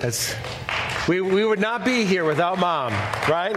[0.00, 0.34] That's,
[1.06, 2.92] we, we would not be here without mom,
[3.28, 3.54] right?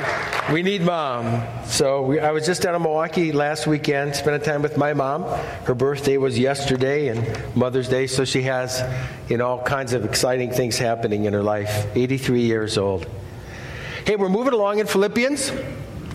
[0.52, 1.42] We need mom.
[1.66, 5.24] So we, I was just down in Milwaukee last weekend, spending time with my mom.
[5.64, 8.84] Her birthday was yesterday and Mother's Day, so she has,
[9.30, 11.88] you know, all kinds of exciting things happening in her life.
[11.96, 13.08] 83 years old.
[14.06, 15.50] Hey, we're moving along in Philippians.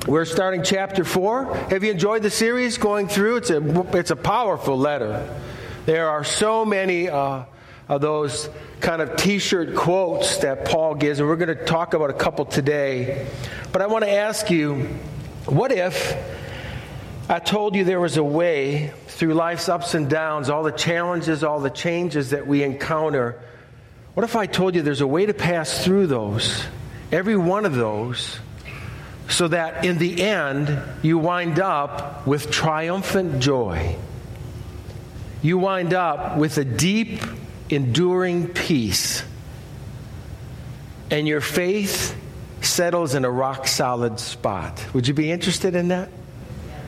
[0.07, 1.55] We're starting chapter 4.
[1.71, 3.37] Have you enjoyed the series going through?
[3.37, 5.35] It's a, it's a powerful letter.
[5.87, 7.45] There are so many uh,
[7.89, 8.49] of those
[8.81, 12.15] kind of t shirt quotes that Paul gives, and we're going to talk about a
[12.15, 13.27] couple today.
[13.73, 14.87] But I want to ask you
[15.47, 16.17] what if
[17.29, 21.43] I told you there was a way through life's ups and downs, all the challenges,
[21.43, 23.41] all the changes that we encounter?
[24.15, 26.65] What if I told you there's a way to pass through those,
[27.11, 28.39] every one of those?
[29.29, 33.97] so that in the end you wind up with triumphant joy.
[35.43, 37.21] You wind up with a deep,
[37.71, 39.23] enduring peace.
[41.11, 42.17] And your faith
[42.61, 44.85] settles in a rock solid spot.
[44.95, 46.11] Would you be interested in that?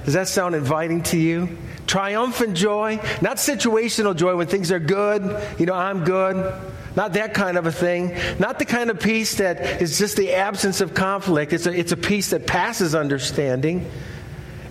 [0.05, 1.57] Does that sound inviting to you?
[1.87, 6.55] Triumphant joy, not situational joy when things are good, you know, I'm good.
[6.97, 8.17] Not that kind of a thing.
[8.39, 11.53] Not the kind of peace that is just the absence of conflict.
[11.53, 13.89] It's a, it's a peace that passes understanding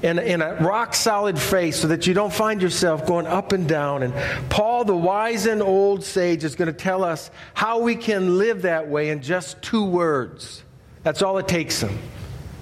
[0.04, 4.04] and a rock solid faith so that you don't find yourself going up and down.
[4.04, 4.14] And
[4.50, 8.62] Paul, the wise and old sage, is going to tell us how we can live
[8.62, 10.64] that way in just two words.
[11.04, 11.98] That's all it takes him.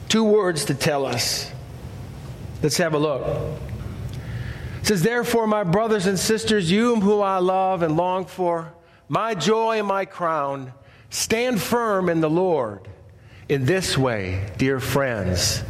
[0.09, 1.51] Two words to tell us.
[2.63, 3.25] Let's have a look.
[4.81, 8.73] It says, Therefore, my brothers and sisters, you whom I love and long for,
[9.09, 10.73] my joy and my crown,
[11.09, 12.87] stand firm in the Lord.
[13.49, 15.63] In this way, dear friends.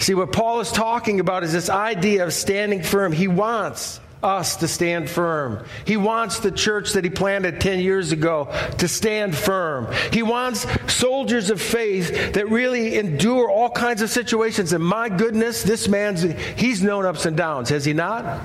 [0.00, 3.12] See, what Paul is talking about is this idea of standing firm.
[3.12, 5.64] He wants us to stand firm.
[5.84, 9.88] He wants the church that he planted 10 years ago to stand firm.
[10.12, 14.72] He wants soldiers of faith that really endure all kinds of situations.
[14.72, 18.42] And my goodness, this man's, he's known ups and downs, has he not?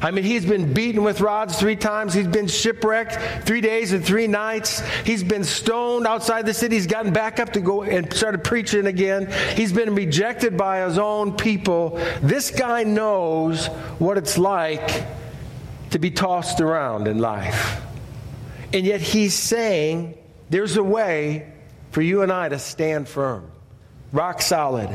[0.00, 2.12] I mean, he's been beaten with rods three times.
[2.12, 4.80] He's been shipwrecked three days and three nights.
[5.04, 6.76] He's been stoned outside the city.
[6.76, 9.32] He's gotten back up to go and started preaching again.
[9.54, 11.98] He's been rejected by his own people.
[12.20, 13.66] This guy knows
[13.98, 15.04] what it's like
[15.90, 17.80] to be tossed around in life.
[18.74, 20.18] And yet he's saying
[20.50, 21.50] there's a way
[21.90, 23.50] for you and I to stand firm,
[24.12, 24.90] rock solid.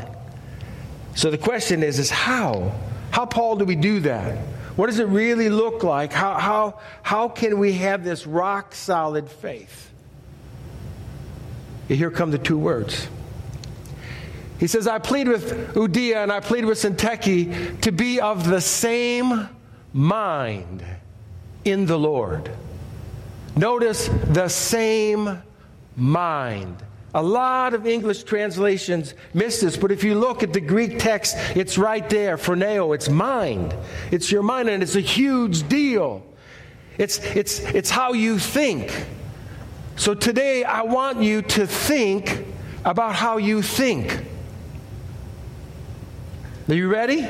[1.16, 2.72] So the question is, is how?
[3.10, 4.38] How, Paul, do we do that?
[4.82, 6.12] What does it really look like?
[6.12, 9.92] How, how, how can we have this rock solid faith?
[11.88, 13.08] Here come the two words.
[14.60, 18.60] He says, I plead with Euodia and I plead with Syntyche to be of the
[18.60, 19.50] same
[19.94, 20.84] mind
[21.64, 22.50] in the Lord.
[23.56, 25.44] Notice the same
[25.96, 26.78] mind.
[27.14, 31.36] A lot of English translations miss this, but if you look at the Greek text,
[31.56, 32.38] it's right there.
[32.38, 33.76] Phroneo, it's mind.
[34.12, 36.24] It's your mind, and it's a huge deal.
[36.98, 39.06] It's, it's, it's how you think.
[39.98, 42.46] So today, I want you to think
[42.86, 44.24] about how you think.
[46.70, 47.28] Are you ready?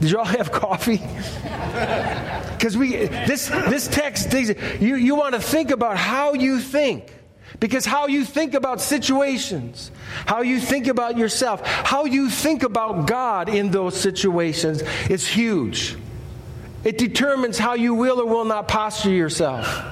[0.00, 1.00] Did you all have coffee?
[2.58, 7.08] Because we this this text you, you want to think about how you think.
[7.60, 9.90] Because how you think about situations,
[10.26, 15.96] how you think about yourself, how you think about God in those situations is huge.
[16.84, 19.84] It determines how you will or will not posture yourself.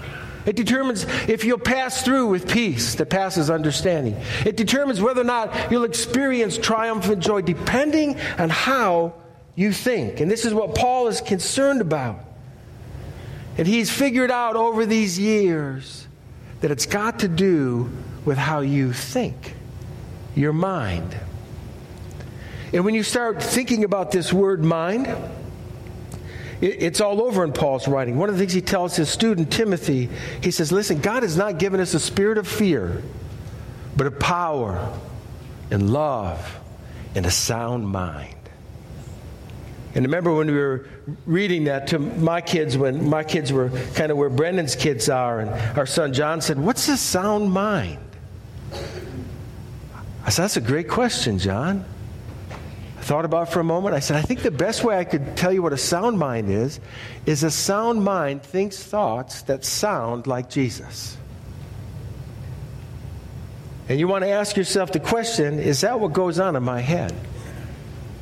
[0.46, 4.16] It determines if you'll pass through with peace that passes understanding.
[4.44, 9.14] It determines whether or not you'll experience triumphant joy, depending on how
[9.56, 10.20] you think.
[10.20, 12.20] And this is what Paul is concerned about.
[13.58, 16.05] And he's figured out over these years
[16.60, 17.90] that it's got to do
[18.24, 19.54] with how you think,
[20.34, 21.16] your mind.
[22.72, 25.08] And when you start thinking about this word mind,
[26.60, 28.16] it's all over in Paul's writing.
[28.16, 30.08] One of the things he tells his student Timothy,
[30.42, 33.02] he says, Listen, God has not given us a spirit of fear,
[33.96, 34.98] but of power
[35.70, 36.58] and love
[37.14, 38.35] and a sound mind.
[39.96, 40.86] And remember when we were
[41.24, 45.40] reading that to my kids, when my kids were kind of where Brendan's kids are,
[45.40, 47.98] and our son John said, What's a sound mind?
[50.22, 51.82] I said, That's a great question, John.
[52.98, 53.94] I thought about for a moment.
[53.94, 56.50] I said, I think the best way I could tell you what a sound mind
[56.50, 56.78] is,
[57.24, 61.16] is a sound mind thinks thoughts that sound like Jesus.
[63.88, 66.82] And you want to ask yourself the question is that what goes on in my
[66.82, 67.14] head?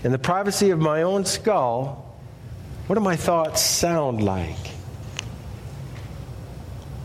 [0.05, 2.15] In the privacy of my own skull,
[2.87, 4.57] what do my thoughts sound like?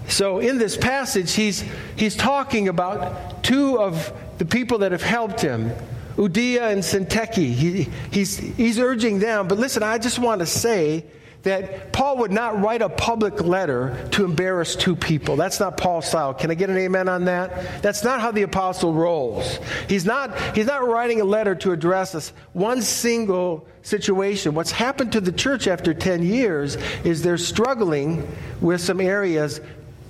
[0.10, 1.64] So in this passage, he's,
[1.96, 5.72] he's talking about two of the people that have helped him,
[6.18, 7.36] Euodia and Syntyche.
[7.36, 9.48] He, he's, he's urging them.
[9.48, 11.06] But listen, I just want to say
[11.44, 15.38] that Paul would not write a public letter to embarrass two people.
[15.38, 16.34] That's not Paul's style.
[16.34, 17.82] Can I get an amen on that?
[17.82, 19.60] That's not how the apostle rolls.
[19.88, 24.54] He's not, he's not writing a letter to address us one single situation.
[24.54, 26.76] What's happened to the church after 10 years
[27.06, 28.28] is they're struggling
[28.60, 29.62] with some areas,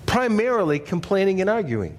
[0.08, 1.96] primarily complaining and arguing.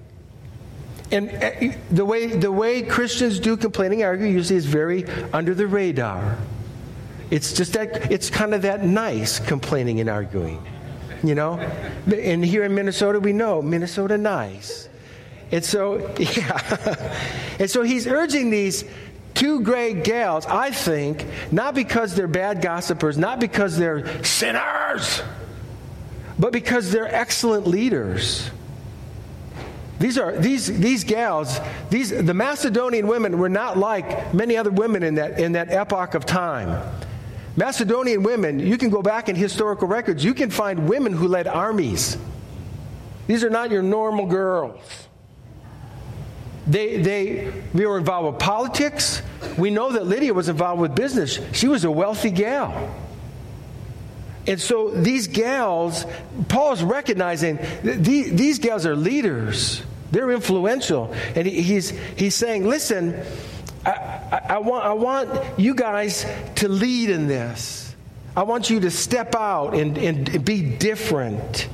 [1.11, 5.53] And uh, the way, the way Christians do complaining and arguing usually is very under
[5.53, 6.37] the radar.
[7.31, 10.61] It's just that, it's kind of that nice complaining and arguing,
[11.23, 11.53] you know?
[12.13, 14.89] And here in Minnesota, we know Minnesota nice.
[15.51, 17.13] And so, yeah.
[17.57, 18.83] and so he's urging these
[19.33, 25.23] two great gals, I think, not because they're bad gossipers, not because they're sinners,
[26.37, 28.49] but because they're excellent leaders.
[29.99, 31.59] These are these these gals,
[31.91, 36.15] these the Macedonian women were not like many other women in that in that epoch
[36.15, 36.81] of time.
[37.55, 41.47] Macedonian women, you can go back in historical records, you can find women who led
[41.47, 42.17] armies.
[43.27, 44.81] These are not your normal girls.
[46.67, 49.21] They, they, were involved with politics.
[49.57, 51.39] We know that Lydia was involved with business.
[51.53, 52.95] She was a wealthy gal.
[54.47, 56.05] And so these gals,
[56.47, 59.81] Paul's recognizing these, these gals are leaders.
[60.11, 61.13] They're influential.
[61.35, 63.23] And he, he's, he's saying, listen,
[63.85, 66.25] I, I, want, I want you guys
[66.55, 67.95] to lead in this.
[68.35, 71.67] I want you to step out and, and be different.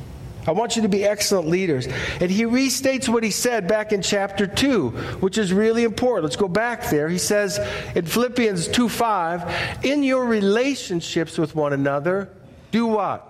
[0.48, 1.88] I want you to be excellent leaders.
[2.22, 4.90] And he restates what he said back in chapter 2,
[5.20, 6.24] which is really important.
[6.24, 7.10] Let's go back there.
[7.10, 7.60] He says
[7.96, 12.30] in Philippians 2 5, in your relationships with one another,
[12.72, 13.26] do what?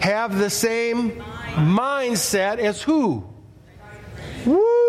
[0.00, 1.12] Have the same
[1.54, 3.24] mindset as who?
[4.44, 4.87] Woo!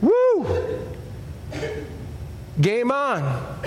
[0.00, 0.80] Woo!
[2.60, 3.60] Game on.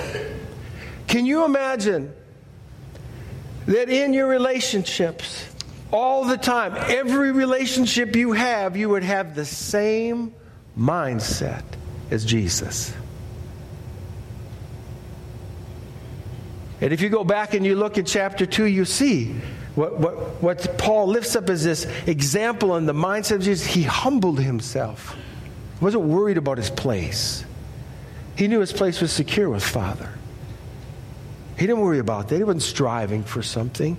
[1.07, 2.13] Can you imagine
[3.65, 5.47] that in your relationships,
[5.91, 10.33] all the time, every relationship you have, you would have the same
[10.77, 11.63] mindset
[12.09, 12.93] as Jesus?
[16.81, 19.35] And if you go back and you look at chapter 2, you see
[19.75, 23.65] what, what, what Paul lifts up as this example in the mindset of Jesus.
[23.65, 25.15] He humbled himself
[25.83, 27.43] wasn't worried about his place.
[28.35, 30.09] He knew his place was secure with Father.
[31.57, 32.37] He didn't worry about that.
[32.37, 33.97] He wasn't striving for something.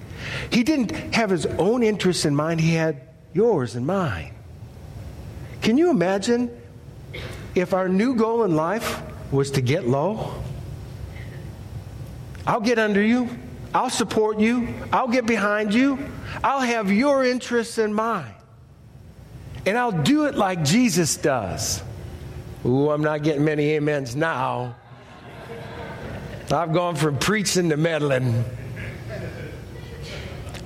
[0.50, 2.60] He didn't have his own interests in mind.
[2.60, 3.00] He had
[3.32, 4.34] yours and mine.
[5.62, 6.50] Can you imagine
[7.54, 9.00] if our new goal in life
[9.30, 10.34] was to get low?
[12.46, 13.28] I'll get under you.
[13.72, 14.74] I'll support you.
[14.92, 15.98] I'll get behind you.
[16.42, 18.34] I'll have your interests in mind.
[19.66, 21.82] And I'll do it like Jesus does.
[22.66, 24.76] Ooh, I'm not getting many amens now.
[26.50, 28.44] I've gone from preaching to meddling.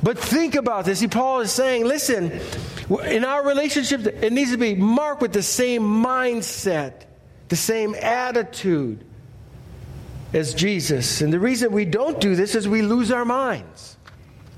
[0.02, 1.00] But think about this.
[1.00, 2.40] See, Paul is saying, listen,
[3.06, 7.04] in our relationship, it needs to be marked with the same mindset,
[7.48, 9.04] the same attitude
[10.32, 11.20] as Jesus.
[11.20, 13.96] And the reason we don't do this is we lose our minds.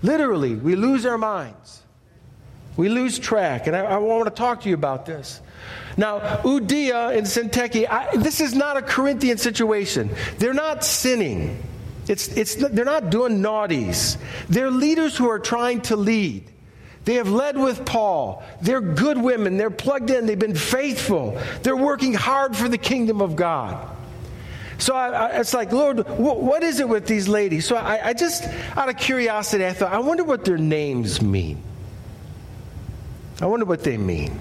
[0.03, 1.80] Literally, we lose our minds.
[2.81, 5.43] We lose track, and I, I want to talk to you about this.
[5.99, 10.09] Now, Euodia and Syntyche, I, this is not a Corinthian situation.
[10.39, 11.63] They're not sinning.
[12.09, 14.17] It's, it's, they're not doing naughties.
[14.49, 16.51] They're leaders who are trying to lead.
[17.05, 18.43] They have led with Paul.
[18.63, 19.59] They're good women.
[19.59, 20.25] They're plugged in.
[20.25, 21.39] They've been faithful.
[21.63, 23.95] They're working hard for the kingdom of God.
[24.79, 27.67] So I, I, it's like, Lord, wh- what is it with these ladies?
[27.67, 28.45] So I, I just,
[28.75, 31.63] out of curiosity, I thought, I wonder what their names mean.
[33.41, 34.39] I wonder what they mean.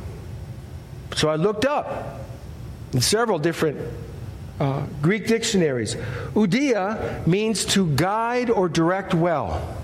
[1.16, 2.20] So I looked up
[2.94, 3.80] in several different
[4.60, 5.96] uh, Greek dictionaries.
[6.34, 9.78] Euodia means to guide or direct well.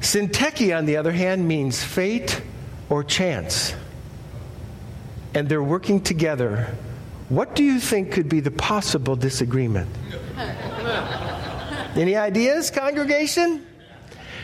[0.00, 2.40] Syntyche, on the other hand, means fate
[2.88, 3.74] or chance.
[5.34, 6.74] And they're working together.
[7.28, 9.88] What do you think could be the possible disagreement?
[11.96, 13.66] Any ideas, congregation?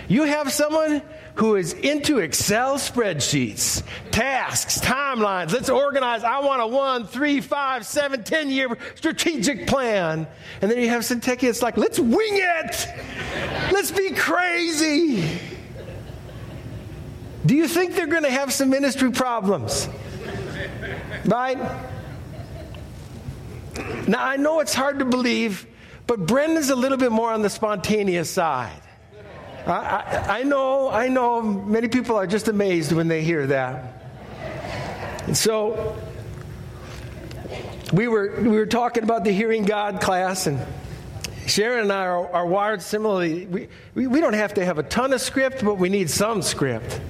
[0.08, 1.02] You have someone
[1.36, 5.52] who is into Excel spreadsheets, tasks, timelines.
[5.52, 6.24] Let's organize.
[6.24, 10.26] I want a one, three, five, seven, ten year strategic plan.
[10.62, 12.88] And then you have Syntyche, it's like, let's wing it.
[13.70, 15.38] Let's be crazy.
[17.44, 19.88] Do you think they're going to have some ministry problems?
[21.26, 21.58] Right?
[24.08, 25.66] Now, I know it's hard to believe,
[26.06, 28.80] but Brendan's a little bit more on the spontaneous side.
[29.66, 34.02] I, I, know, I know many people are just amazed when they hear that.
[35.26, 35.96] And so
[37.92, 40.60] we were, we were talking about the Hearing God class, and
[41.46, 43.46] Sharon and I are, are wired similarly.
[43.46, 46.42] We, we, we don't have to have a ton of script, but we need some
[46.42, 47.00] script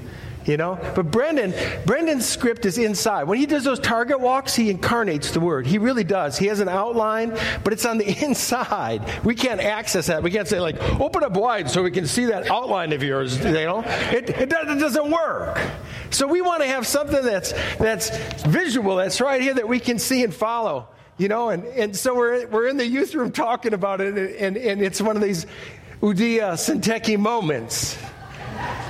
[0.46, 0.78] you know?
[0.94, 3.24] But brendan brendan's script is inside.
[3.24, 5.66] When he does those target walks he incarnates the word.
[5.66, 6.38] He really does.
[6.38, 9.02] He has an outline but it's on the inside.
[9.24, 10.22] We can't access that.
[10.22, 13.36] We can't say like open up wide so we can see that outline of yours
[13.38, 13.82] you know?
[13.86, 15.60] It, it, it doesn't work.
[16.10, 18.10] So we want to have something that's that's
[18.44, 20.88] visual that's right here that we can see and follow
[21.18, 21.48] you know?
[21.48, 25.00] And, and so we're, we're in the youth room talking about it and, and it's
[25.00, 25.46] one of these
[26.02, 27.96] Euodia Syntyche moments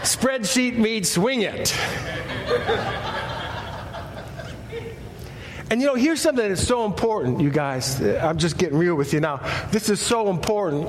[0.03, 1.77] Spreadsheet meets wing it.
[5.69, 8.01] And you know, here's something that's so important, you guys.
[8.01, 9.41] I'm just getting real with you now.
[9.73, 10.89] This is so important.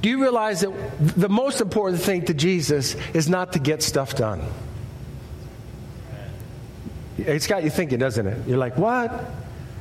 [0.00, 4.16] Do you realize that the most important thing to Jesus is not to get stuff
[4.16, 4.42] done?
[7.18, 8.48] It's got you thinking, doesn't it?
[8.48, 9.24] You're like, what?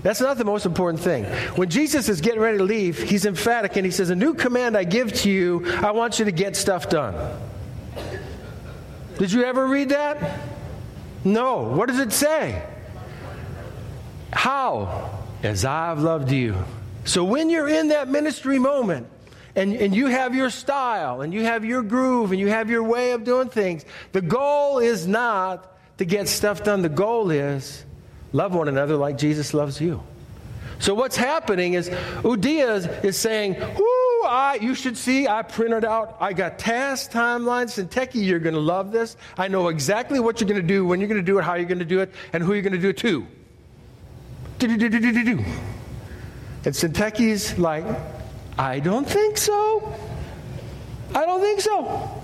[0.04, 1.26] That's not the most important thing.
[1.56, 4.78] When Jesus is getting ready to leave, he's emphatic and he says, A new command
[4.78, 7.16] I give to you, I want you to get stuff done.
[9.18, 10.40] Did you ever read that?
[11.24, 11.64] No.
[11.64, 12.62] What does it say?
[14.32, 15.20] How?
[15.44, 16.56] As I've loved you.
[17.06, 19.08] So when you're in that ministry moment,
[19.56, 22.84] and, and you have your style, and you have your groove, and you have your
[22.84, 26.82] way of doing things, the goal is not to get stuff done.
[26.82, 27.86] The goal is
[28.34, 30.04] love one another like Jesus loves you.
[30.80, 33.56] So what's happening is Euodia is saying,
[34.26, 37.78] I, you should see, I printed out, I got task timelines.
[37.78, 39.18] And Techie, you're going to love this.
[39.38, 41.56] I know exactly what you're going to do, when you're going to do it, how
[41.56, 43.26] you're going to do it, and who you're going to do it to.
[44.60, 45.44] Do-do-do-do-do-do.
[46.66, 47.86] And Syntyche's like,
[48.58, 49.94] I don't think so.
[51.14, 52.15] I don't think so.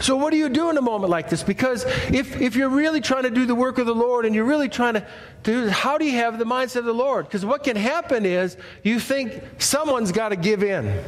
[0.00, 1.42] So, what do you do in a moment like this?
[1.42, 4.44] Because if, if you're really trying to do the work of the Lord and you're
[4.44, 5.06] really trying to
[5.42, 7.26] do, how do you have the mindset of the Lord?
[7.26, 11.02] Because what can happen is you think someone's got to give in.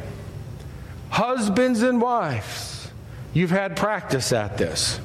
[1.09, 2.89] Husbands and wives,
[3.33, 4.99] you've had practice at this.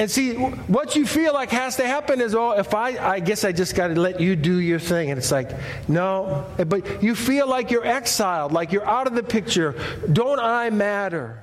[0.00, 3.44] And see, what you feel like has to happen is, oh, if I, I guess
[3.44, 5.10] I just got to let you do your thing.
[5.10, 5.50] And it's like,
[5.88, 6.46] no.
[6.56, 9.78] But you feel like you're exiled, like you're out of the picture.
[10.10, 11.38] Don't I matter?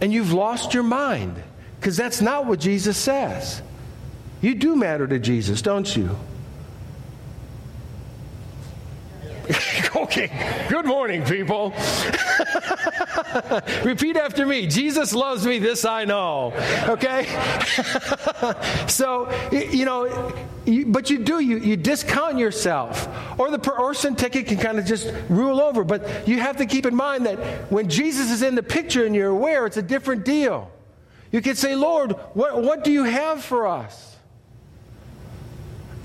[0.00, 1.34] And you've lost your mind
[1.80, 3.60] because that's not what Jesus says.
[4.40, 6.16] You do matter to Jesus, don't you?
[9.96, 11.70] Okay, good morning, people.
[13.84, 16.52] Repeat after me Jesus loves me, this I know.
[16.88, 17.26] Okay?
[18.88, 20.32] so, you know,
[20.86, 23.08] but you do, you, you discount yourself.
[23.38, 25.84] Or the person ticket can kind of just rule over.
[25.84, 27.38] But you have to keep in mind that
[27.70, 30.70] when Jesus is in the picture and you're aware, it's a different deal.
[31.32, 34.16] You can say, Lord, what, what do you have for us?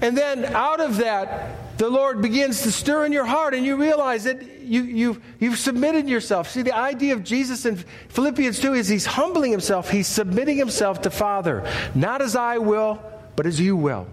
[0.02, 3.76] And then out of that, the Lord begins to stir in your heart, and you
[3.76, 6.50] realize that you, you've, you've submitted yourself.
[6.50, 7.78] See, the idea of Jesus in
[8.10, 11.70] Philippians 2 is he's humbling himself, he's submitting himself to Father.
[11.94, 13.02] Not as I will,
[13.36, 14.08] but as you will.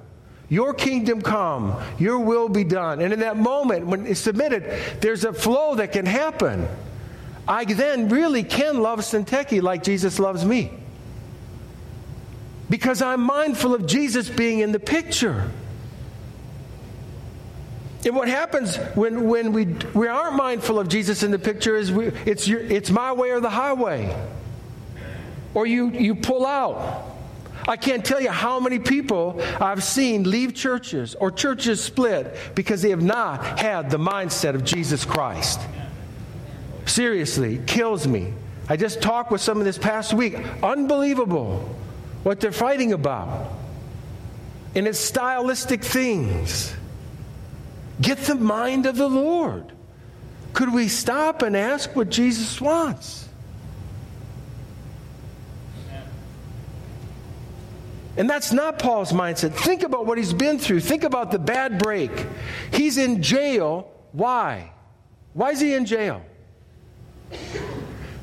[0.48, 3.00] Your kingdom come, your will be done.
[3.00, 4.64] And in that moment, when it's submitted,
[5.00, 6.68] there's a flow that can happen.
[7.48, 10.72] I then really can love Syntyche like Jesus loves me.
[12.68, 15.50] Because I'm mindful of Jesus being in the picture.
[18.04, 21.92] And what happens when, when we, we aren't mindful of Jesus in the picture is
[21.92, 24.14] we, it's, your, it's my way or the highway.
[25.54, 27.04] Or you, you pull out.
[27.68, 32.82] I can't tell you how many people I've seen leave churches or churches split because
[32.82, 35.60] they have not had the mindset of Jesus Christ.
[36.86, 38.32] Seriously, kills me.
[38.68, 40.34] I just talked with someone this past week.
[40.62, 41.76] Unbelievable
[42.24, 43.52] what they're fighting about.
[44.74, 46.74] And it's stylistic things.
[48.02, 49.72] Get the mind of the Lord.
[50.52, 53.28] Could we stop and ask what Jesus wants?
[58.16, 59.54] And that's not Paul's mindset.
[59.54, 60.80] Think about what he's been through.
[60.80, 62.10] Think about the bad break.
[62.72, 63.90] He's in jail.
[64.12, 64.72] Why?
[65.32, 66.22] Why is he in jail?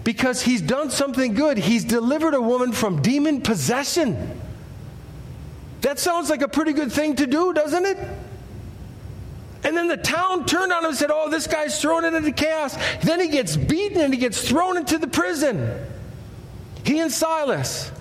[0.03, 1.57] Because he's done something good.
[1.57, 4.39] He's delivered a woman from demon possession.
[5.81, 7.97] That sounds like a pretty good thing to do, doesn't it?
[9.63, 12.31] And then the town turned on him and said, Oh, this guy's thrown into the
[12.31, 12.77] chaos.
[13.01, 15.69] Then he gets beaten and he gets thrown into the prison.
[16.85, 17.91] He and Silas.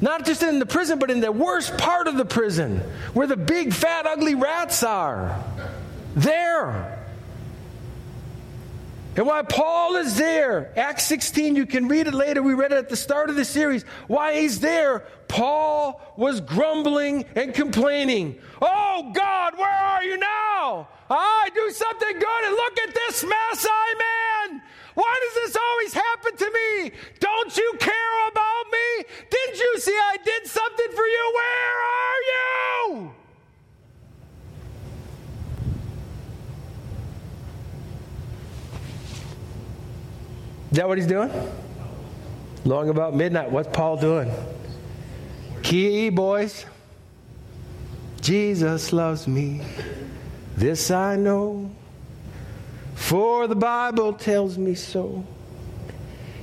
[0.00, 2.78] Not just in the prison, but in the worst part of the prison,
[3.14, 5.42] where the big, fat, ugly rats are.
[6.14, 6.95] There.
[9.16, 12.42] And why Paul is there, Acts 16, you can read it later.
[12.42, 13.82] We read it at the start of the series.
[14.08, 18.38] Why he's there, Paul was grumbling and complaining.
[18.60, 20.88] Oh God, where are you now?
[21.08, 24.62] I do something good and look at this mess I'm in.
[24.94, 26.92] Why does this always happen to me?
[27.18, 29.04] Don't you care about me?
[29.30, 31.32] Didn't you see I did something for you?
[31.34, 33.10] Where are you?
[40.65, 41.30] Is that what he's doing?
[42.64, 43.50] Long about midnight.
[43.50, 44.30] What's Paul doing?
[45.62, 46.64] Key, boys.
[48.20, 49.62] Jesus loves me.
[50.56, 51.70] This I know.
[52.94, 55.24] For the Bible tells me so.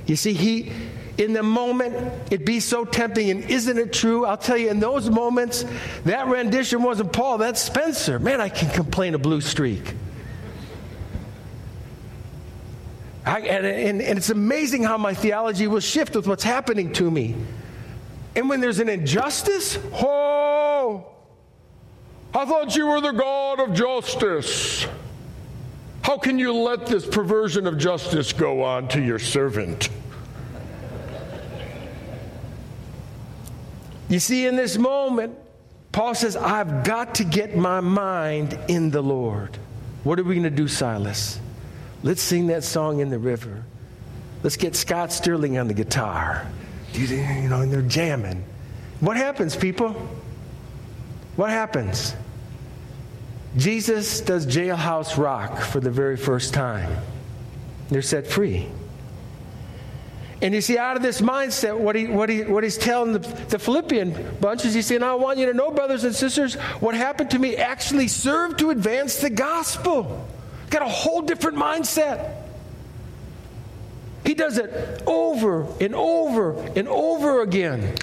[0.06, 0.72] You see, he,
[1.18, 1.94] in the moment,
[2.30, 4.24] it'd be so tempting, and isn't it true?
[4.24, 5.64] I'll tell you, in those moments,
[6.04, 8.18] that rendition wasn't Paul, that's Spencer.
[8.18, 9.94] Man, I can complain a blue streak.
[13.24, 17.10] I, and, and, and it's amazing how my theology will shift with what's happening to
[17.10, 17.34] me.
[18.36, 21.06] And when there's an injustice, oh,
[22.34, 24.86] I thought you were the God of justice.
[26.02, 29.88] How can you let this perversion of justice go on to your servant?
[34.08, 35.38] You see, in this moment,
[35.92, 39.56] Paul says, I've got to get my mind in the Lord.
[40.02, 41.40] What are we going to do, Silas?
[42.04, 43.64] Let's sing that song in the river.
[44.42, 46.46] Let's get Scott Sterling on the guitar.
[46.92, 48.44] You know, and they're jamming.
[49.00, 49.96] What happens, people?
[51.36, 52.14] What happens?
[53.56, 56.94] Jesus does jailhouse rock for the very first time.
[57.88, 58.68] They're set free.
[60.42, 63.20] And you see, out of this mindset, what, he, what, he, what he's telling the,
[63.20, 66.94] the Philippian bunch is he's saying, I want you to know, brothers and sisters, what
[66.94, 70.28] happened to me actually served to advance the gospel.
[70.74, 72.34] Got a whole different mindset.
[74.26, 77.94] He does it over and over and over again.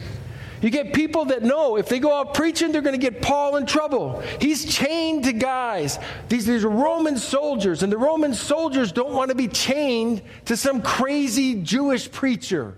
[0.62, 3.57] You get people that know if they go out preaching, they're going to get Paul
[3.57, 4.21] in trouble.
[4.39, 5.99] He's chained to guys.
[6.29, 10.55] These, these are Roman soldiers, and the Roman soldiers don't want to be chained to
[10.55, 12.73] some crazy Jewish preacher.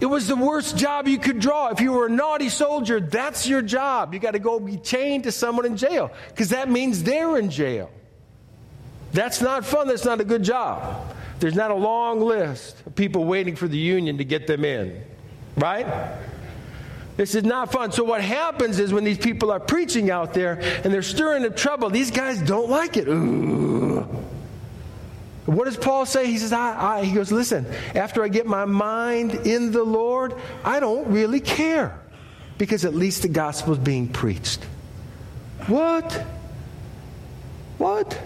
[0.00, 1.68] It was the worst job you could draw.
[1.68, 4.14] If you were a naughty soldier, that's your job.
[4.14, 7.50] You got to go be chained to someone in jail because that means they're in
[7.50, 7.88] jail.
[9.16, 9.88] That's not fun.
[9.88, 11.14] That's not a good job.
[11.40, 15.02] There's not a long list of people waiting for the union to get them in.
[15.56, 15.86] Right?
[17.16, 17.92] This is not fun.
[17.92, 21.56] So, what happens is when these people are preaching out there and they're stirring up
[21.56, 23.08] trouble, these guys don't like it.
[23.08, 24.02] Ooh.
[25.46, 26.26] What does Paul say?
[26.26, 30.34] He says, I, I, he goes, listen, after I get my mind in the Lord,
[30.62, 31.98] I don't really care
[32.58, 34.62] because at least the gospel is being preached.
[35.68, 36.12] What?
[37.78, 38.20] What?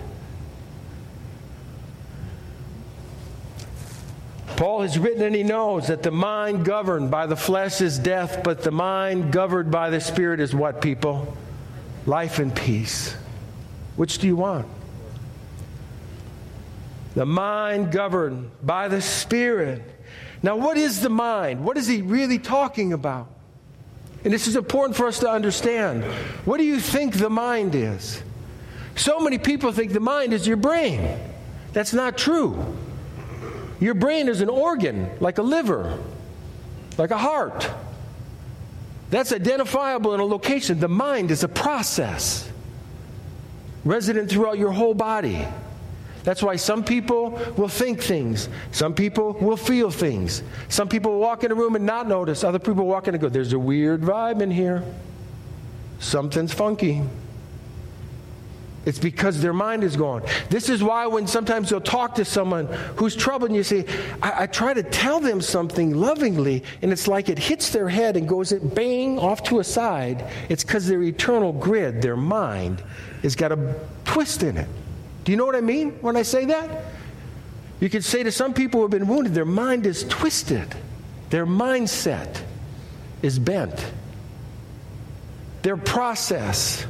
[4.60, 8.42] Paul has written and he knows that the mind governed by the flesh is death,
[8.44, 11.34] but the mind governed by the Spirit is what, people?
[12.04, 13.16] Life and peace.
[13.96, 14.66] Which do you want?
[17.14, 19.80] The mind governed by the Spirit.
[20.42, 21.64] Now, what is the mind?
[21.64, 23.28] What is he really talking about?
[24.24, 26.04] And this is important for us to understand.
[26.44, 28.22] What do you think the mind is?
[28.94, 31.18] So many people think the mind is your brain.
[31.72, 32.76] That's not true.
[33.80, 35.98] Your brain is an organ, like a liver,
[36.98, 37.68] like a heart.
[39.10, 40.78] That's identifiable in a location.
[40.78, 42.48] The mind is a process
[43.84, 45.46] resident throughout your whole body.
[46.22, 48.48] That's why some people will think things.
[48.72, 50.42] Some people will feel things.
[50.68, 52.44] Some people walk in a room and not notice.
[52.44, 54.84] Other people walk in and go, There's a weird vibe in here.
[55.98, 57.02] Something's funky.
[58.86, 60.22] It's because their mind is gone.
[60.48, 62.66] This is why when sometimes you'll talk to someone
[62.96, 63.84] who's troubled and you say,
[64.22, 68.16] I, I try to tell them something lovingly, and it's like it hits their head
[68.16, 70.24] and goes bang off to a side.
[70.48, 72.82] It's because their eternal grid, their mind,
[73.22, 73.74] has got a
[74.06, 74.68] twist in it.
[75.24, 76.84] Do you know what I mean when I say that?
[77.80, 80.74] You could say to some people who have been wounded, their mind is twisted,
[81.28, 82.42] their mindset
[83.20, 83.92] is bent,
[85.62, 86.86] their process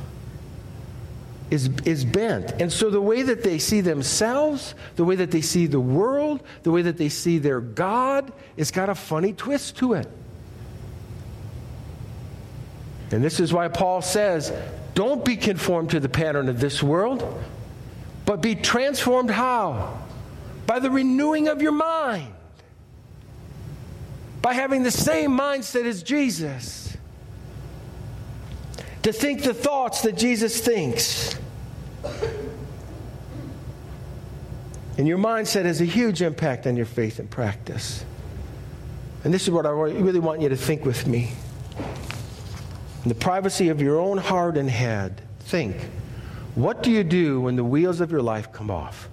[1.50, 2.52] is, is bent.
[2.60, 6.42] And so the way that they see themselves, the way that they see the world,
[6.62, 10.08] the way that they see their God, it's got a funny twist to it.
[13.10, 14.52] And this is why Paul says,
[14.94, 17.42] don't be conformed to the pattern of this world,
[18.24, 19.98] but be transformed how?
[20.66, 22.32] By the renewing of your mind.
[24.40, 26.96] By having the same mindset as Jesus
[29.02, 31.36] to think the thoughts that Jesus thinks.
[34.98, 38.04] And your mindset has a huge impact on your faith and practice.
[39.24, 41.32] And this is what I really want you to think with me.
[43.02, 45.76] In the privacy of your own heart and head, think
[46.54, 49.08] what do you do when the wheels of your life come off?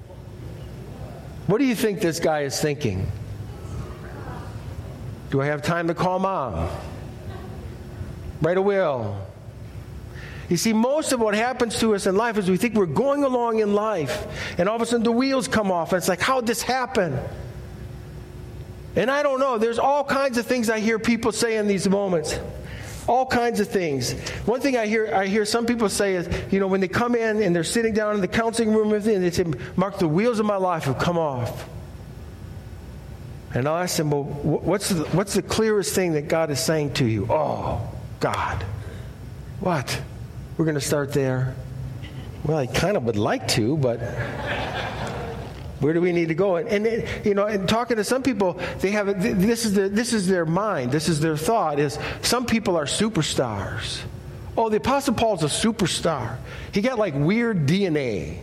[1.46, 3.10] What do you think this guy is thinking?
[5.30, 6.70] Do I have time to call mom?
[8.42, 9.18] Write a will?
[10.50, 13.24] You see, most of what happens to us in life is we think we're going
[13.24, 14.26] along in life,
[14.58, 17.20] and all of a sudden the wheels come off, and it's like, how'd this happen?
[18.96, 19.58] And I don't know.
[19.58, 22.40] There's all kinds of things I hear people say in these moments.
[23.08, 24.14] All kinds of things.
[24.46, 27.14] One thing I hear, I hear some people say is, you know, when they come
[27.14, 30.00] in and they're sitting down in the counseling room with me, and they say, Mark,
[30.00, 31.70] the wheels of my life have come off.
[33.54, 36.96] And I'll ask them, well, what's the, what's the clearest thing that God is saying
[36.96, 37.28] to you?
[37.30, 37.82] Oh,
[38.20, 38.66] God.
[39.60, 40.02] What?
[40.58, 41.54] We're going to start there.
[42.44, 43.98] Well, I kind of would like to, but
[45.80, 46.56] where do we need to go?
[46.56, 50.14] And, and, you know, and talking to some people, they have this is their, this
[50.14, 51.78] is their mind, this is their thought.
[51.78, 54.02] Is some people are superstars.
[54.58, 56.38] Oh, the Apostle Paul's a superstar.
[56.72, 58.40] He got like weird DNA.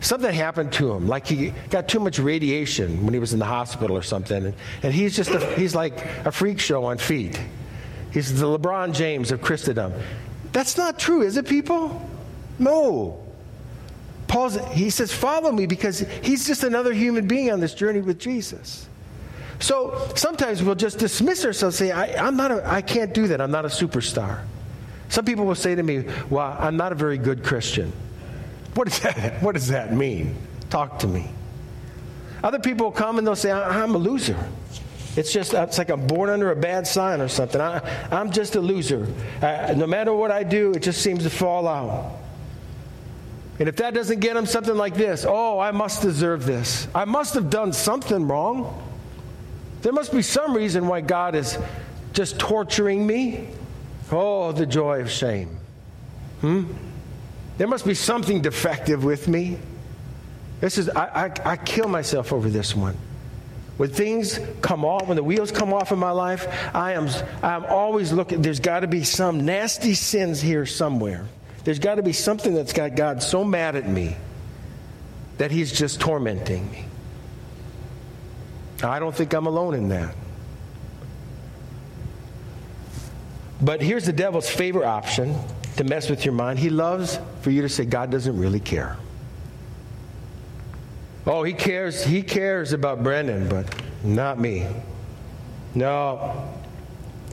[0.00, 3.44] Something happened to him, like he got too much radiation when he was in the
[3.44, 4.54] hospital or something, and,
[4.84, 7.38] and he's just a, he's like a freak show on feet.
[8.12, 9.92] He's the LeBron James of Christendom.
[10.58, 12.04] That's not true, is it, people?
[12.58, 13.24] No.
[14.26, 18.18] Paul's, he says, follow me because he's just another human being on this journey with
[18.18, 18.88] Jesus.
[19.60, 23.40] So sometimes we'll just dismiss ourselves, say, I, I'm not I can't do that.
[23.40, 24.40] I'm not a superstar.
[25.10, 27.92] Some people will say to me, Well, I'm not a very good Christian.
[28.74, 30.34] What does that, what does that mean?
[30.70, 31.30] Talk to me.
[32.42, 34.36] Other people will come and they'll say, I'm a loser.
[35.18, 37.60] It's just, it's like I'm born under a bad sign or something.
[37.60, 37.80] I,
[38.12, 39.04] I'm just a loser.
[39.42, 42.12] I, no matter what I do, it just seems to fall out.
[43.58, 46.86] And if that doesn't get them something like this, oh, I must deserve this.
[46.94, 48.80] I must have done something wrong.
[49.82, 51.58] There must be some reason why God is
[52.12, 53.48] just torturing me.
[54.12, 55.58] Oh, the joy of shame.
[56.42, 56.72] Hmm?
[57.56, 59.58] There must be something defective with me.
[60.60, 62.96] This is, I, I, I kill myself over this one.
[63.78, 67.08] When things come off, when the wheels come off in my life, I am
[67.42, 71.24] I'm always looking, there's got to be some nasty sins here somewhere.
[71.62, 74.16] There's got to be something that's got God so mad at me
[75.38, 76.86] that he's just tormenting me.
[78.82, 80.14] I don't think I'm alone in that.
[83.60, 85.36] But here's the devil's favorite option
[85.76, 86.58] to mess with your mind.
[86.58, 88.96] He loves for you to say, God doesn't really care.
[91.28, 92.02] Oh, he cares.
[92.02, 93.66] He cares about Brendan, but
[94.02, 94.66] not me.
[95.74, 96.48] No.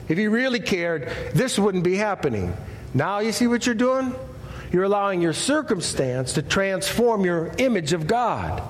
[0.06, 2.54] If he really cared, this wouldn't be happening.
[2.92, 4.14] Now you see what you're doing?
[4.70, 8.62] You're allowing your circumstance to transform your image of God.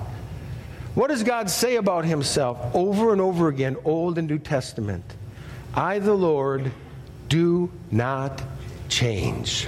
[0.95, 5.03] What does God say about himself over and over again, Old and New Testament?
[5.75, 6.71] I, the Lord,
[7.27, 8.41] do not
[8.87, 9.67] change.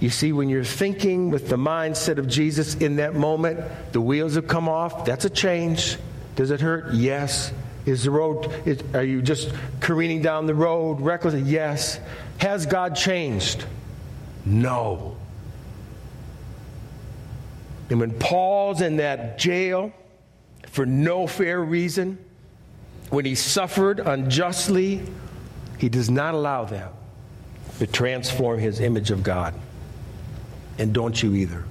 [0.00, 3.60] You see, when you're thinking with the mindset of Jesus in that moment,
[3.92, 5.04] the wheels have come off.
[5.04, 5.98] That's a change.
[6.36, 6.94] Does it hurt?
[6.94, 7.52] Yes.
[7.84, 11.42] Is the road, is, are you just careening down the road recklessly?
[11.42, 12.00] Yes.
[12.38, 13.64] Has God changed?
[14.46, 15.16] No.
[17.90, 19.92] And when Paul's in that jail
[20.68, 22.16] for no fair reason,
[23.10, 25.02] when he suffered unjustly,
[25.76, 26.94] he does not allow that
[27.80, 29.54] to transform his image of God
[30.80, 31.62] and don't you either.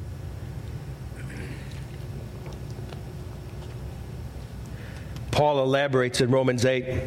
[5.31, 7.01] Paul elaborates in Romans 8.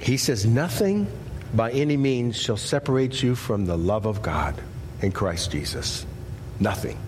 [0.00, 1.06] He says, Nothing
[1.52, 4.60] by any means shall separate you from the love of God
[5.02, 6.06] in Christ Jesus.
[6.58, 6.98] Nothing.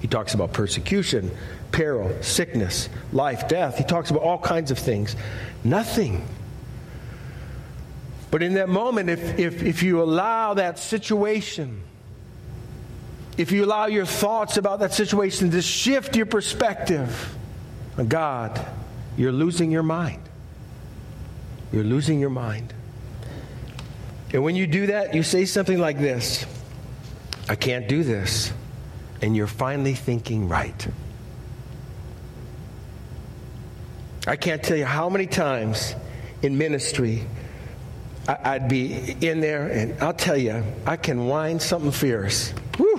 [0.00, 1.30] He talks about persecution,
[1.70, 3.78] peril, sickness, life, death.
[3.78, 5.14] He talks about all kinds of things.
[5.62, 6.26] Nothing.
[8.32, 11.82] But in that moment, if, if, if you allow that situation
[13.38, 17.34] if you allow your thoughts about that situation to shift your perspective
[17.96, 18.64] on God,
[19.16, 20.22] you're losing your mind.
[21.72, 22.72] You're losing your mind.
[24.32, 26.46] And when you do that, you say something like this
[27.48, 28.52] I can't do this.
[29.20, 30.88] And you're finally thinking right.
[34.26, 35.94] I can't tell you how many times
[36.42, 37.24] in ministry
[38.28, 42.54] I'd be in there, and I'll tell you, I can whine something fierce.
[42.78, 42.91] Woo!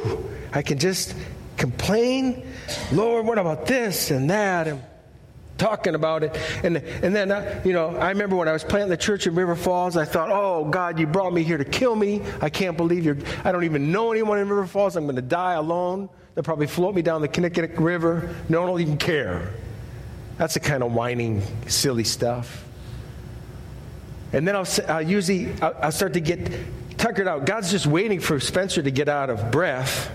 [0.51, 1.15] I can just
[1.57, 2.45] complain,
[2.91, 4.67] Lord, what about this and that?
[4.67, 4.81] And
[5.57, 6.37] talking about it.
[6.63, 9.35] And, and then, uh, you know, I remember when I was planting the church in
[9.35, 12.21] River Falls, I thought, oh, God, you brought me here to kill me.
[12.41, 14.95] I can't believe you're, I don't even know anyone in River Falls.
[14.95, 16.09] I'm going to die alone.
[16.35, 18.35] They'll probably float me down the Kinnickinnic River.
[18.49, 19.53] No one will even care.
[20.37, 22.65] That's the kind of whining, silly stuff.
[24.33, 26.51] And then I'll, I'll usually I'll, I'll start to get
[27.03, 27.45] tuckered out.
[27.45, 30.09] God's just waiting for Spencer to get out of breath,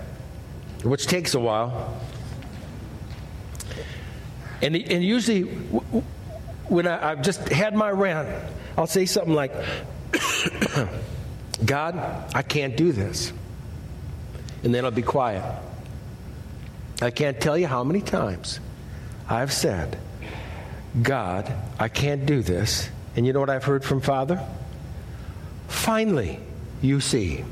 [0.83, 2.01] which takes a while.
[4.63, 8.29] And, and usually, when I, I've just had my rant,
[8.79, 9.53] I'll say something like,
[11.65, 11.95] God,
[12.35, 13.35] I can't do this.
[14.65, 15.45] And then I'll be quiet.
[17.03, 18.61] I can't tell you how many times
[19.29, 19.99] I've said,
[21.03, 22.89] God, I can't do this.
[23.15, 24.43] And you know what I've heard from Father?
[25.69, 26.41] Finally,
[26.83, 27.45] you see.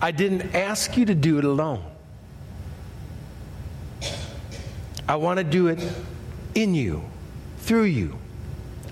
[0.00, 1.82] I didn't ask you to do it alone.
[5.08, 5.80] I want to do it
[6.54, 7.02] in you,
[7.58, 8.18] through you,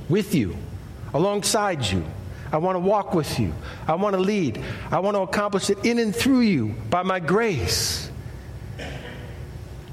[0.09, 0.57] with you,
[1.14, 2.05] alongside you.
[2.53, 3.55] I want to walk with you.
[3.87, 4.62] I want to lead.
[4.90, 8.10] I want to accomplish it in and through you by my grace.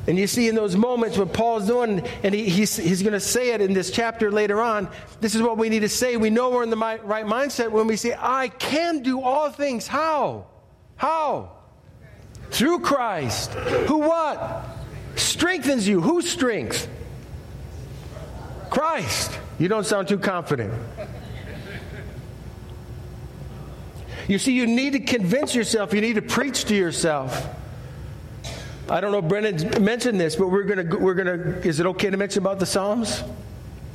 [0.07, 3.19] And you see, in those moments what Paul's doing, and he, he's, he's going to
[3.19, 4.89] say it in this chapter later on,
[5.19, 6.15] this is what we need to say.
[6.15, 9.85] We know we're in the right mindset when we say, I can do all things.
[9.85, 10.47] How?
[10.95, 11.51] How?
[12.51, 13.53] Through Christ.
[13.53, 14.65] Who what?
[15.17, 15.99] Strengthens you.
[15.99, 16.89] Whose strength?
[18.69, 19.37] Christ.
[19.59, 20.73] You don't sound too confident.
[24.29, 27.47] You see, you need to convince yourself, you need to preach to yourself.
[28.89, 31.79] I don't know if Brendan mentioned this, but we're going to, we're going to, is
[31.79, 33.23] it okay to mention about the Psalms?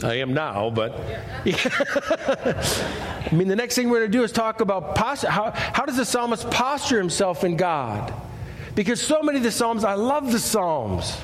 [0.02, 0.92] I am now, but
[1.46, 5.30] I mean, the next thing we're going to do is talk about posture.
[5.30, 8.12] How, how does the psalmist posture himself in God?
[8.74, 11.16] Because so many of the Psalms, I love the Psalms.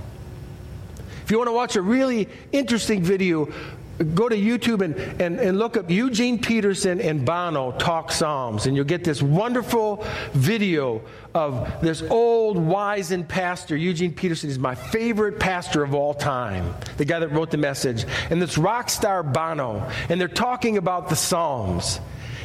[1.24, 3.52] If you want to watch a really interesting video,
[3.98, 8.76] go to YouTube and, and, and look up Eugene Peterson and Bono talk Psalms, and
[8.76, 11.02] you'll get this wonderful video
[11.34, 13.76] of this old wizened pastor.
[13.76, 18.04] Eugene Peterson is my favorite pastor of all time, the guy that wrote the message,
[18.30, 22.00] and this rock star Bono, and they're talking about the Psalms.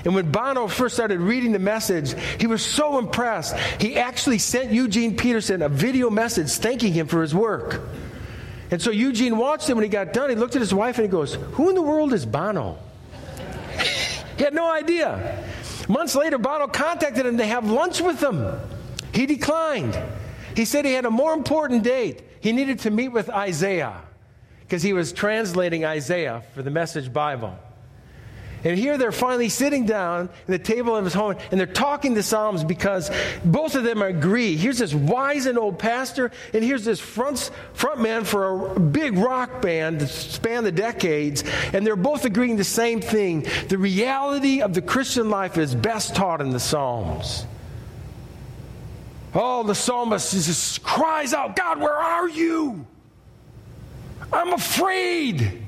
[0.05, 3.57] And when Bono first started reading the message, he was so impressed.
[3.79, 7.81] He actually sent Eugene Peterson a video message thanking him for his work.
[8.73, 10.31] And so Eugene watched him when he got done.
[10.31, 12.79] He looked at his wife and he goes, Who in the world is Bono?
[14.35, 15.45] he had no idea.
[15.87, 18.43] Months later, Bono contacted him to have lunch with him.
[19.13, 19.95] He declined.
[20.55, 22.23] He said he had a more important date.
[22.39, 24.01] He needed to meet with Isaiah
[24.61, 27.55] because he was translating Isaiah for the Message Bible.
[28.63, 32.13] And here they're finally sitting down at the table of his home and they're talking
[32.13, 33.11] the Psalms because
[33.43, 34.55] both of them agree.
[34.55, 39.17] Here's this wise and old pastor, and here's this front, front man for a big
[39.17, 43.45] rock band that span the decades, and they're both agreeing the same thing.
[43.67, 47.45] The reality of the Christian life is best taught in the Psalms.
[49.35, 52.85] Oh, the psalmist just cries out, God, where are you?
[54.31, 55.62] I'm afraid.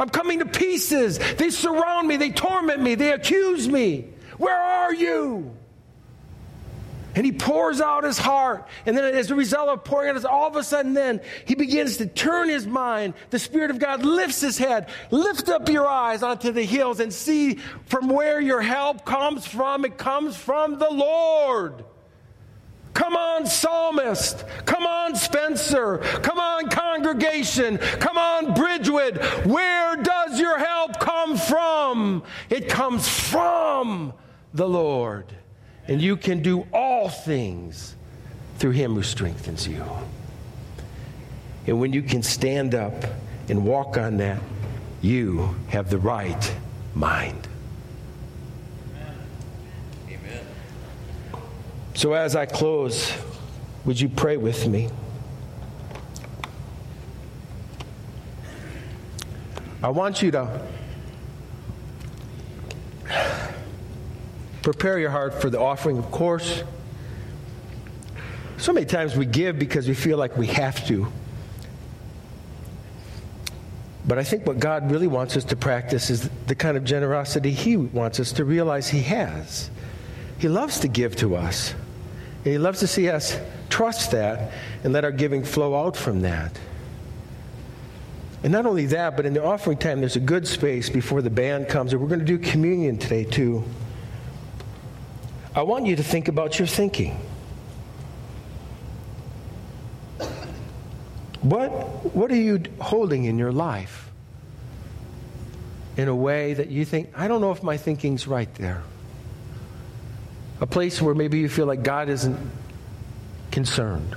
[0.00, 1.18] I'm coming to pieces.
[1.36, 2.16] They surround me.
[2.16, 2.94] They torment me.
[2.94, 4.06] They accuse me.
[4.38, 5.54] Where are you?
[7.14, 8.68] And he pours out his heart.
[8.86, 11.54] And then, as a result of pouring out his, all of a sudden, then he
[11.54, 13.14] begins to turn his mind.
[13.30, 14.88] The Spirit of God lifts his head.
[15.10, 19.84] Lift up your eyes onto the hills and see from where your help comes from.
[19.84, 21.84] It comes from the Lord.
[22.94, 24.44] Come on, psalmist.
[24.66, 25.98] Come on, Spencer.
[25.98, 27.78] Come on, congregation.
[27.78, 29.18] Come on, Bridgewood.
[29.46, 32.22] Where does your help come from?
[32.48, 34.12] It comes from
[34.54, 35.26] the Lord.
[35.88, 37.96] And you can do all things
[38.58, 39.84] through him who strengthens you.
[41.66, 42.94] And when you can stand up
[43.48, 44.40] and walk on that,
[45.02, 46.54] you have the right
[46.94, 47.48] mind.
[52.00, 53.12] So, as I close,
[53.84, 54.88] would you pray with me?
[59.82, 60.66] I want you to
[64.62, 66.62] prepare your heart for the offering, of course.
[68.56, 71.06] So many times we give because we feel like we have to.
[74.06, 77.50] But I think what God really wants us to practice is the kind of generosity
[77.50, 79.68] He wants us to realize He has.
[80.38, 81.74] He loves to give to us.
[82.44, 86.22] And he loves to see us trust that and let our giving flow out from
[86.22, 86.58] that.
[88.42, 91.28] And not only that, but in the offering time, there's a good space before the
[91.28, 93.64] band comes, and we're going to do communion today too.
[95.54, 97.20] I want you to think about your thinking.
[101.42, 101.70] What,
[102.14, 104.10] what are you holding in your life
[105.96, 108.82] in a way that you think, I don't know if my thinking's right there?
[110.60, 112.38] A place where maybe you feel like God isn't
[113.50, 114.14] concerned,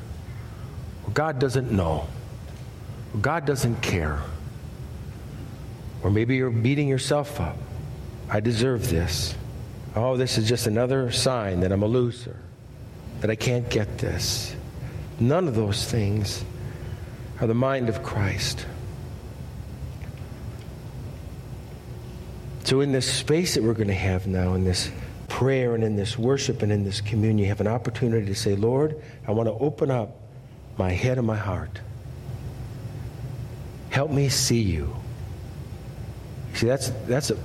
[1.05, 2.07] or God doesn't know,
[3.13, 4.21] or God doesn't care,
[6.03, 7.57] or maybe you're beating yourself up.
[8.29, 9.35] I deserve this.
[9.95, 12.37] Oh, this is just another sign that I'm a loser,
[13.21, 14.55] that I can't get this.
[15.19, 16.43] None of those things
[17.39, 18.65] are the mind of Christ.
[22.63, 24.89] So, in this space that we're going to have now, in this
[25.33, 28.55] prayer and in this worship and in this communion, you have an opportunity to say,
[28.55, 30.19] Lord, I want to open up
[30.77, 31.81] my head and my heart.
[33.89, 34.95] Help me see you.
[36.53, 37.37] See, that's, that's a,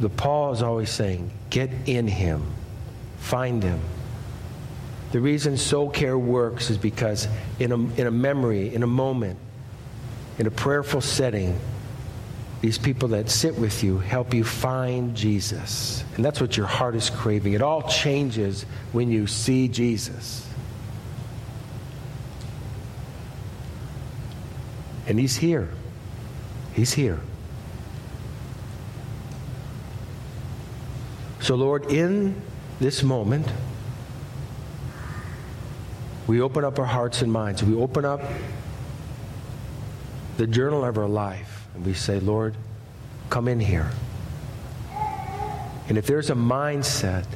[0.00, 2.42] the Paul is always saying, get in him,
[3.18, 3.80] find him.
[5.12, 9.38] The reason soul care works is because in a, in a memory, in a moment,
[10.38, 11.60] in a prayerful setting,
[12.66, 16.02] these people that sit with you help you find Jesus.
[16.16, 17.52] And that's what your heart is craving.
[17.52, 20.44] It all changes when you see Jesus.
[25.06, 25.68] And He's here.
[26.74, 27.20] He's here.
[31.38, 32.42] So, Lord, in
[32.80, 33.46] this moment,
[36.26, 37.62] we open up our hearts and minds.
[37.62, 38.22] We open up
[40.36, 42.56] the journal of our life and we say, Lord,
[43.30, 43.90] come in here.
[45.88, 47.26] And if there's a mindset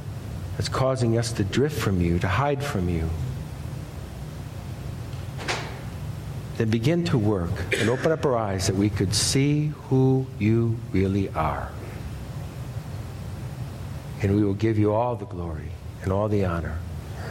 [0.56, 3.08] that's causing us to drift from you, to hide from you,
[6.56, 10.78] then begin to work and open up our eyes that we could see who you
[10.90, 11.70] really are.
[14.22, 15.70] And we will give you all the glory
[16.02, 16.78] and all the honor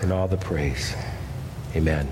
[0.02, 0.96] and all the praise.
[1.76, 2.08] Amen.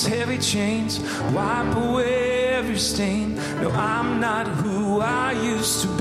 [0.00, 1.00] These heavy chains,
[1.32, 3.34] wipe away every stain.
[3.60, 5.99] No, I'm not who I used to be.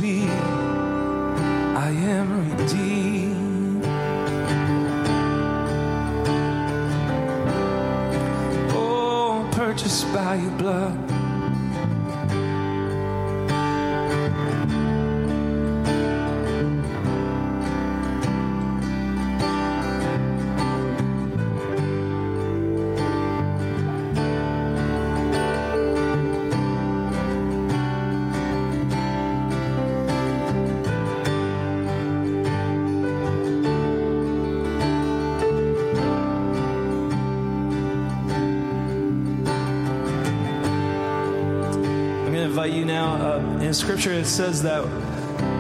[43.90, 44.86] Scripture it says that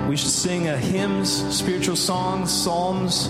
[0.07, 3.25] we should sing hymns, spiritual songs, psalms,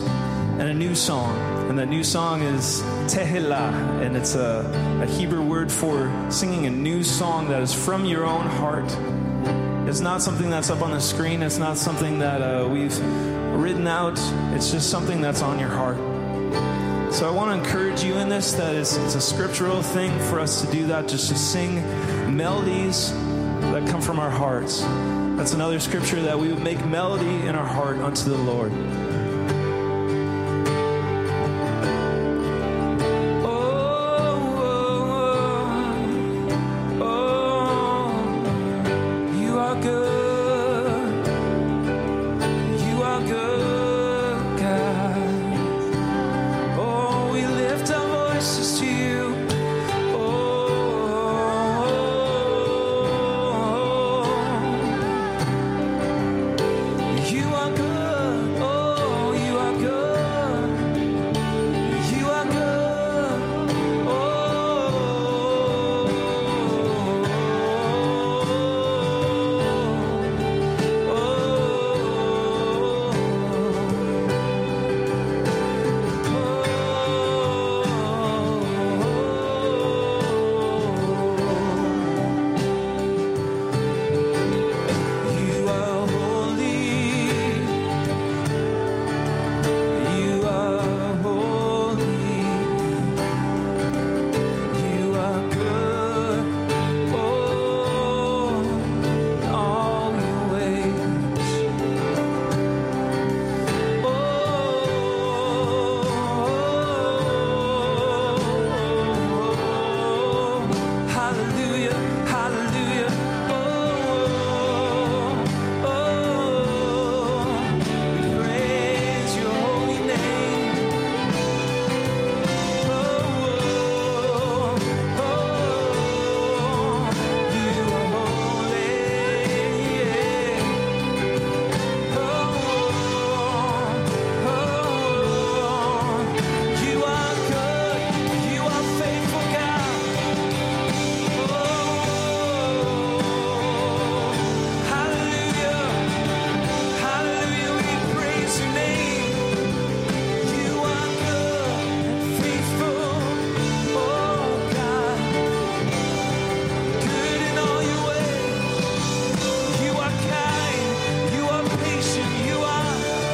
[0.60, 1.34] and a new song.
[1.70, 4.70] And that new song is Tehillah, and it's a,
[5.02, 8.94] a Hebrew word for singing a new song that is from your own heart.
[9.88, 11.44] It's not something that's up on the screen.
[11.44, 13.00] It's not something that uh, we've
[13.56, 14.20] written out.
[14.54, 15.96] It's just something that's on your heart.
[17.14, 20.42] So I want to encourage you in this that it's, it's a scriptural thing for
[20.42, 21.76] us to do that, just to sing
[22.36, 23.14] melodies
[23.72, 24.82] that come from our hearts.
[25.38, 28.72] That's another scripture that we would make melody in our heart unto the Lord.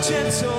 [0.08, 0.55] Father